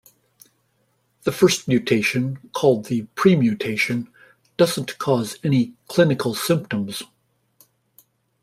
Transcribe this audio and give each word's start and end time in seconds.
The 1.25 1.31
first 1.31 1.67
mutation, 1.67 2.39
called 2.53 2.85
the 2.85 3.03
'premutation', 3.15 4.07
doesn't 4.57 4.97
cause 4.97 5.37
any 5.43 5.73
clinical 5.87 6.33
symptoms. 6.33 7.03